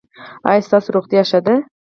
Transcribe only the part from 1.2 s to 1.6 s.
ښه ده؟